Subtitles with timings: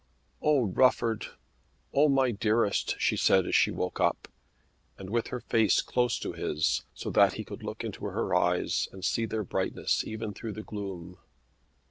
[0.41, 1.27] "Oh, Rufford;
[1.93, 4.27] oh, my dearest," she said as she woke up,
[4.97, 8.87] and with her face close to his, so that he could look into her eyes
[8.91, 11.19] and see their brightness even through the gloom.